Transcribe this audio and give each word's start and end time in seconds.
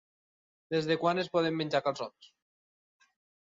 Des 0.75 0.87
de 0.93 0.97
quan 1.03 1.23
es 1.25 1.31
poden 1.37 1.61
menjar 1.61 1.85
calçots? 1.91 2.33